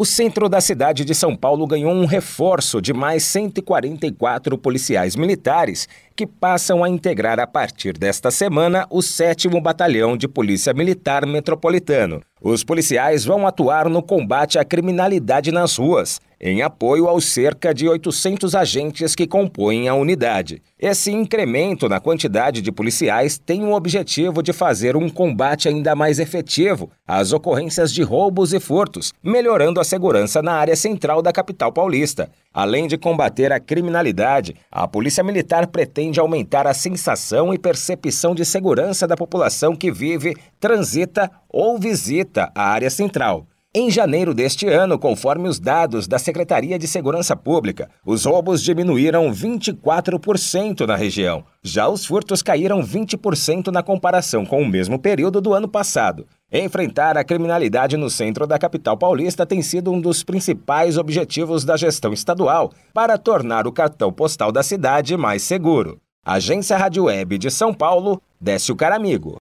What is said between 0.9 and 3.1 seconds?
de São Paulo ganhou um reforço de